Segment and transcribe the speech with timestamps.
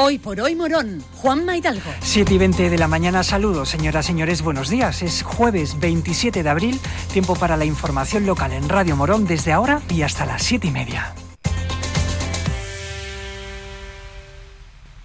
[0.00, 1.90] Hoy por hoy Morón, Juan Maidalgo.
[2.02, 5.02] 7 y 20 de la mañana, saludos, señoras, señores, buenos días.
[5.02, 6.80] Es jueves 27 de abril,
[7.12, 10.70] tiempo para la información local en Radio Morón desde ahora y hasta las 7 y
[10.70, 11.14] media.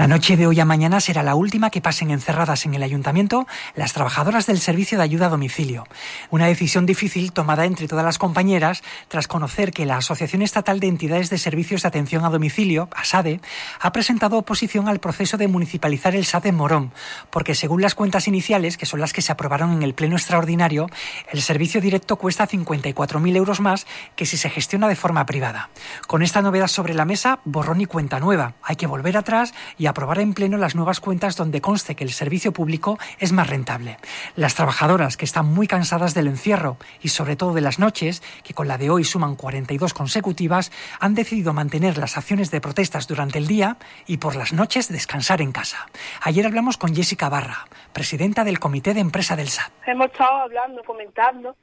[0.00, 3.46] La noche de hoy a mañana será la última que pasen encerradas en el ayuntamiento
[3.74, 5.84] las trabajadoras del servicio de ayuda a domicilio.
[6.30, 10.86] Una decisión difícil tomada entre todas las compañeras tras conocer que la Asociación Estatal de
[10.86, 13.42] Entidades de Servicios de Atención a Domicilio, ASADE,
[13.78, 16.92] ha presentado oposición al proceso de municipalizar el SAD en Morón,
[17.28, 20.86] porque según las cuentas iniciales, que son las que se aprobaron en el Pleno Extraordinario,
[21.30, 25.68] el servicio directo cuesta 54.000 euros más que si se gestiona de forma privada.
[26.06, 28.54] Con esta novedad sobre la mesa, borrón y cuenta nueva.
[28.62, 32.10] Hay que volver atrás y aprobar en pleno las nuevas cuentas donde conste que el
[32.10, 33.98] servicio público es más rentable.
[34.36, 38.54] Las trabajadoras que están muy cansadas del encierro y sobre todo de las noches, que
[38.54, 43.38] con la de hoy suman 42 consecutivas, han decidido mantener las acciones de protestas durante
[43.38, 45.88] el día y por las noches descansar en casa.
[46.22, 49.72] Ayer hablamos con Jessica Barra, presidenta del Comité de Empresa del SAT.
[49.86, 51.56] Hemos estado hablando, comentando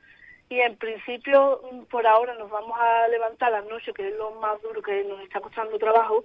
[0.49, 4.61] y en principio por ahora nos vamos a levantar las noches, que es lo más
[4.61, 6.23] duro que nos está costando trabajo,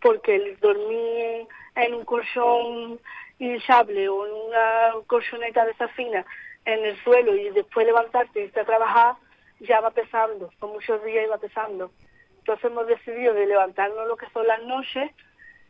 [0.00, 3.00] porque el dormir en un colchón
[3.38, 6.24] hinchable o en una colchoneta de esa fina
[6.64, 9.14] en el suelo y después levantarte y irte a trabajar,
[9.60, 11.90] ya va pesando, con muchos días iba pesando.
[12.38, 15.10] Entonces hemos decidido de levantarnos lo que son las noches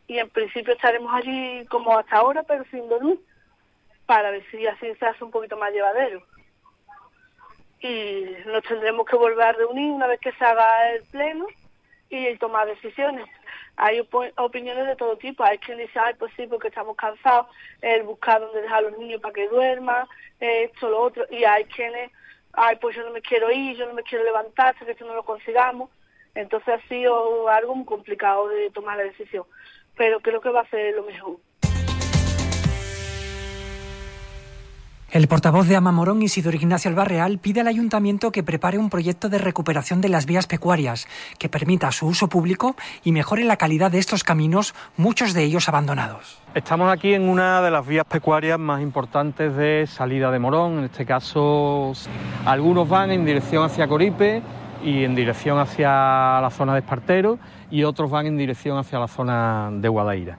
[0.07, 3.19] y en principio estaremos allí como hasta ahora, pero sin dormir,
[4.05, 6.23] para ver si así se hace un poquito más llevadero.
[7.81, 11.45] Y nos tendremos que volver a reunir una vez que se haga el pleno
[12.09, 13.25] y tomar decisiones
[13.79, 15.43] hay opiniones de todo tipo.
[15.43, 17.47] Hay quien dice, ay, pues sí, porque estamos cansados,
[17.81, 20.05] el buscar dónde dejar a los niños para que duerman,
[20.39, 21.25] esto, lo otro.
[21.29, 22.11] Y hay quienes,
[22.53, 25.15] ay, pues yo no me quiero ir, yo no me quiero levantar que esto no
[25.15, 25.89] lo consigamos.
[26.35, 29.45] Entonces ha sido algo muy complicado de tomar la decisión.
[29.95, 31.37] Pero creo que va a ser lo mejor.
[35.11, 39.39] El portavoz de Amamorón, Isidoro Ignacio Albarreal, pide al ayuntamiento que prepare un proyecto de
[39.39, 41.07] recuperación de las vías pecuarias
[41.39, 45.67] que permita su uso público y mejore la calidad de estos caminos, muchos de ellos
[45.67, 46.39] abandonados.
[46.53, 50.77] Estamos aquí en una de las vías pecuarias más importantes de salida de Morón.
[50.77, 51.91] En este caso,
[52.45, 54.43] algunos van en dirección hacia Coripe
[54.83, 55.89] y en dirección hacia
[56.39, 57.39] la zona de Espartero
[57.71, 60.37] y otros van en dirección hacia la zona de Guadaira.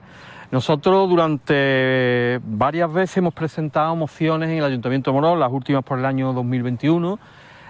[0.51, 5.97] Nosotros durante varias veces hemos presentado mociones en el Ayuntamiento de Morón, las últimas por
[5.97, 7.19] el año 2021,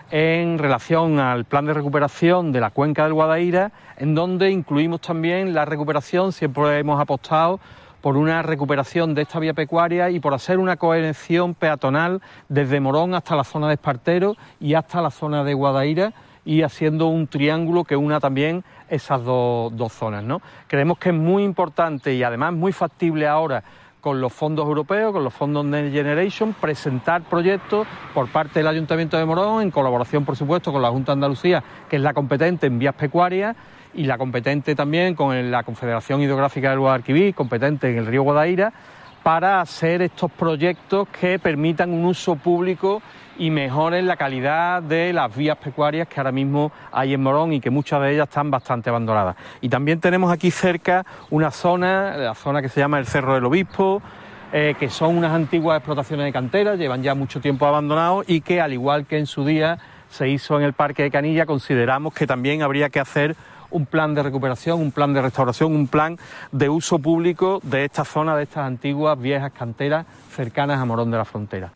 [0.10, 5.54] en relación al plan de recuperación de la cuenca del Guadaira, en donde incluimos también
[5.54, 7.60] la recuperación, siempre hemos apostado
[8.02, 12.20] por una recuperación de esta vía pecuaria y por hacer una coherencia peatonal
[12.50, 16.14] desde Morón hasta la zona de Espartero y hasta la zona de Guadaira
[16.46, 20.24] y haciendo un triángulo que una también esas dos, zonas.
[20.24, 20.42] ¿no?
[20.68, 23.64] Creemos que es muy importante y además muy factible ahora
[24.02, 29.16] con los fondos europeos, con los fondos Next Generation, presentar proyectos por parte del Ayuntamiento
[29.16, 32.66] de Morón, en colaboración, por supuesto, con la Junta de Andalucía, que es la competente
[32.66, 33.56] en vías pecuarias,
[33.94, 38.74] y la competente también con la Confederación Hidrográfica del Guadalquivir, competente en el río Guadaira,
[39.24, 43.02] para hacer estos proyectos que permitan un uso público
[43.38, 47.60] y mejoren la calidad de las vías pecuarias que ahora mismo hay en Morón y
[47.60, 49.36] que muchas de ellas están bastante abandonadas.
[49.62, 53.46] Y también tenemos aquí cerca una zona, la zona que se llama el Cerro del
[53.46, 54.02] Obispo,
[54.54, 58.60] eh, que son unas antiguas explotaciones de cantera, llevan ya mucho tiempo abandonados y que
[58.60, 62.28] al igual que en su día se hizo en el Parque de Canilla, consideramos que
[62.28, 63.36] también habría que hacer
[63.72, 66.18] un plan de recuperación, un plan de restauración, un plan
[66.52, 70.06] de uso público de esta zona, de estas antiguas viejas canteras
[70.36, 71.74] cercanas a Morón de la Frontera.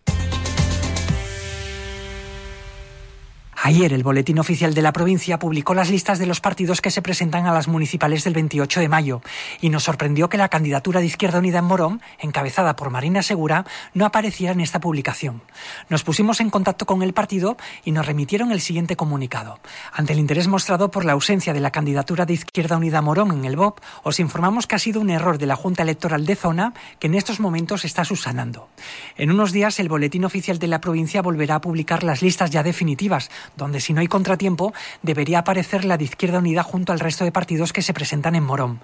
[3.67, 7.01] Ayer el Boletín Oficial de la provincia publicó las listas de los partidos que se
[7.01, 9.21] presentan a las municipales del 28 de mayo
[9.59, 13.65] y nos sorprendió que la candidatura de Izquierda Unida en Morón, encabezada por Marina Segura,
[13.95, 15.41] no apareciera en esta publicación.
[15.89, 19.59] Nos pusimos en contacto con el partido y nos remitieron el siguiente comunicado.
[19.91, 23.45] Ante el interés mostrado por la ausencia de la candidatura de Izquierda Unida Morón en
[23.45, 26.75] el BOP, os informamos que ha sido un error de la Junta Electoral de Zona
[26.99, 28.69] que en estos momentos está subsanando.
[29.17, 32.61] En unos días el Boletín Oficial de la provincia volverá a publicar las listas ya
[32.61, 37.23] definitivas donde si no hay contratiempo debería aparecer la de Izquierda Unida junto al resto
[37.23, 38.79] de partidos que se presentan en Morón.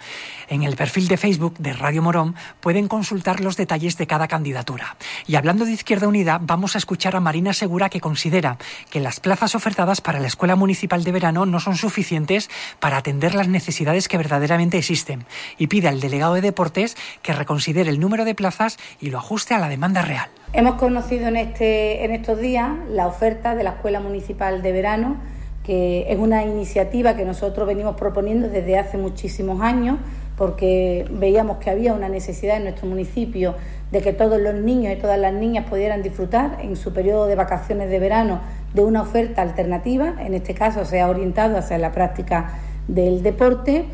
[0.48, 4.98] En el perfil de Facebook de Radio Morón pueden consultar los detalles de cada candidatura.
[5.28, 8.58] Y hablando de Izquierda Unida, vamos a escuchar a Marina Segura que considera
[8.90, 13.36] que las plazas ofertadas para la Escuela Municipal de Verano no son suficientes para atender
[13.36, 15.26] las necesidades que verdaderamente existen
[15.58, 19.54] y pide al delegado de deportes que reconsidere el número de plazas y lo ajuste
[19.54, 20.30] a la demanda real.
[20.54, 25.16] Hemos conocido en, este, en estos días la oferta de la Escuela Municipal de Verano,
[25.64, 29.98] que es una iniciativa que nosotros venimos proponiendo desde hace muchísimos años,
[30.36, 33.56] porque veíamos que había una necesidad en nuestro municipio
[33.94, 37.36] de que todos los niños y todas las niñas pudieran disfrutar en su periodo de
[37.36, 38.42] vacaciones de verano
[38.74, 42.60] de una oferta alternativa, en este caso se ha orientado hacia la práctica
[42.90, 43.86] del deporte.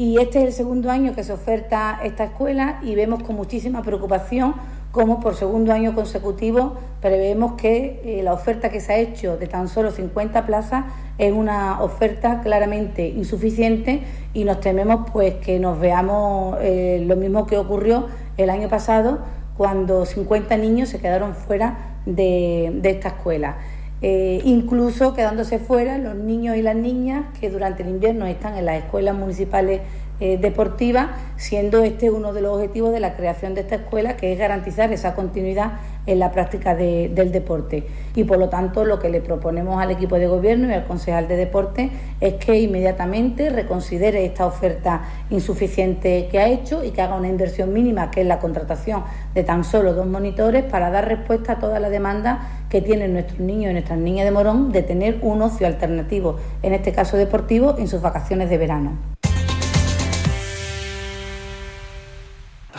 [0.00, 3.82] Y este es el segundo año que se oferta esta escuela y vemos con muchísima
[3.82, 4.54] preocupación
[4.92, 9.46] como por segundo año consecutivo prevemos que eh, la oferta que se ha hecho de
[9.46, 10.86] tan solo 50 plazas
[11.18, 14.02] es una oferta claramente insuficiente
[14.32, 18.06] y nos tememos pues que nos veamos eh, lo mismo que ocurrió
[18.38, 19.18] el año pasado
[19.58, 23.58] cuando 50 niños se quedaron fuera de, esta escuela.
[24.02, 28.64] Eh, incluso quedándose fuera los niños y las niñas que durante el invierno están en
[28.64, 29.82] las escuelas municipales
[30.20, 34.32] eh, deportiva, siendo este uno de los objetivos de la creación de esta escuela, que
[34.32, 37.86] es garantizar esa continuidad en la práctica del deporte.
[38.14, 41.28] Y por lo tanto, lo que le proponemos al equipo de gobierno y al concejal
[41.28, 41.90] de deporte
[42.20, 47.72] es que inmediatamente reconsidere esta oferta insuficiente que ha hecho y que haga una inversión
[47.72, 51.80] mínima, que es la contratación de tan solo dos monitores, para dar respuesta a toda
[51.80, 55.66] la demanda que tienen nuestros niños y nuestras niñas de Morón de tener un ocio
[55.66, 59.19] alternativo, en este caso deportivo, en sus vacaciones de verano.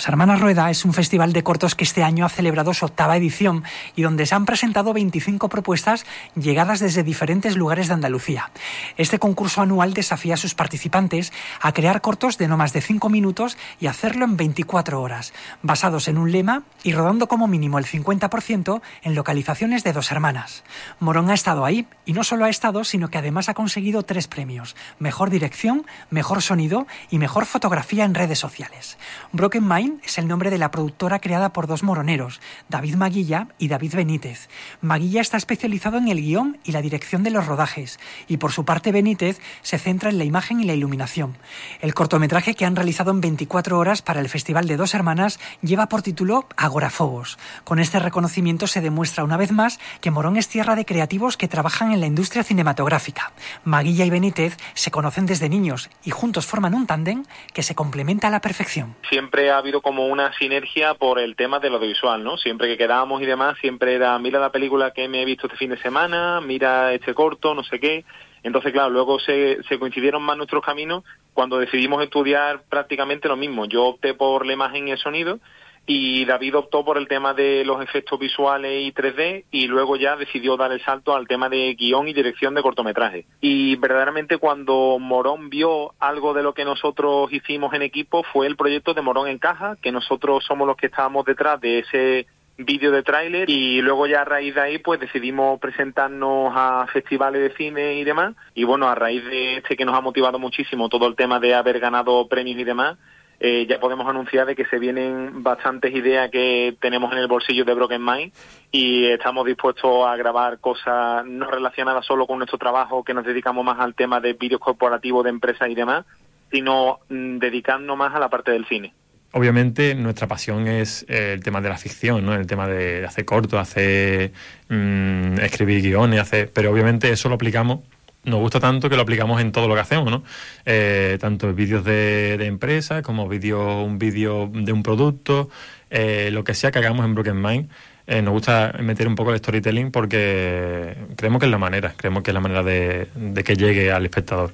[0.02, 3.18] Las Hermanas Rueda es un festival de cortos que este año ha celebrado su octava
[3.18, 3.64] edición
[3.96, 8.50] y donde se han presentado 25 propuestas llegadas desde diferentes lugares de Andalucía.
[8.98, 11.32] Este concurso anual desafía a sus participantes
[11.62, 16.08] a crear cortos de no más de 5 minutos y hacerlo en 24 horas, basados
[16.08, 20.64] en un lema y rodando como mínimo el 50% en localizaciones de dos hermanas.
[21.00, 24.28] Morón ha estado ahí y no solo ha estado, sino que además ha conseguido tres
[24.28, 28.98] premios: mejor dirección, mejor sonido y mejor fotografía en redes sociales.
[29.32, 33.68] Broken Mind es el nombre de la productora creada por dos moroneros, David Maguilla y
[33.68, 34.50] David Benítez.
[34.82, 38.66] Maguilla está especializado en el guion y la dirección de los rodajes, y por su
[38.66, 41.38] parte Benítez se centra en la imagen y la iluminación.
[41.80, 45.88] El cortometraje que han realizado en 24 horas para el Festival de Dos Hermanas lleva
[45.88, 47.38] por título Agorafobos.
[47.64, 51.48] Con este reconocimiento se demuestra una vez más que Morón es tierra de creativos que
[51.48, 53.32] trabajan en la industria cinematográfica.
[53.64, 57.24] Maguilla y Benítez se conocen desde niños y juntos forman un tándem
[57.54, 58.96] que se complementa a la perfección.
[59.10, 62.36] Siempre ha habido como una sinergia por el tema de lo audiovisual, ¿no?
[62.36, 65.58] Siempre que quedábamos y demás, siempre era, mira la película que me he visto este
[65.58, 68.04] fin de semana, mira este corto, no sé qué.
[68.44, 71.04] Entonces, claro, luego se, se coincidieron más nuestros caminos
[71.34, 73.66] cuando decidimos estudiar prácticamente lo mismo.
[73.66, 75.40] Yo opté por la imagen y el sonido
[75.86, 80.16] y David optó por el tema de los efectos visuales y 3D y luego ya
[80.16, 83.26] decidió dar el salto al tema de guion y dirección de cortometraje.
[83.42, 88.56] Y verdaderamente cuando Morón vio algo de lo que nosotros hicimos en equipo fue el
[88.56, 92.92] proyecto de Morón en Caja, que nosotros somos los que estábamos detrás de ese vídeo
[92.92, 97.56] de tráiler y luego ya a raíz de ahí pues decidimos presentarnos a festivales de
[97.56, 101.08] cine y demás y bueno a raíz de este que nos ha motivado muchísimo todo
[101.08, 102.98] el tema de haber ganado premios y demás
[103.44, 107.66] eh, ya podemos anunciar de que se vienen bastantes ideas que tenemos en el bolsillo
[107.66, 108.32] de Broken Mind
[108.72, 113.66] y estamos dispuestos a grabar cosas no relacionadas solo con nuestro trabajo, que nos dedicamos
[113.66, 116.06] más al tema de vídeos corporativos de empresas y demás,
[116.52, 118.94] sino mm, dedicando más a la parte del cine.
[119.32, 122.36] Obviamente nuestra pasión es eh, el tema de la ficción, ¿no?
[122.36, 124.34] el tema de, hacer cortos, hacer
[124.70, 127.80] mm, escribir guiones, hacer, pero obviamente eso lo aplicamos
[128.24, 130.24] nos gusta tanto que lo aplicamos en todo lo que hacemos, ¿no?
[130.66, 135.50] Eh, tanto vídeos de, de empresa como vídeo, un vídeo de un producto,
[135.90, 137.70] eh, lo que sea que hagamos en Broken Mind.
[138.08, 142.24] Eh, nos gusta meter un poco el storytelling porque creemos que es la manera, creemos
[142.24, 144.54] que es la manera de, de que llegue al espectador.